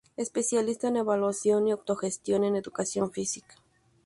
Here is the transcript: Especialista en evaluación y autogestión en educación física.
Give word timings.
Especialista 0.17 0.87
en 0.87 0.95
evaluación 0.95 1.67
y 1.67 1.71
autogestión 1.73 2.43
en 2.43 2.55
educación 2.55 3.11
física. 3.11 3.53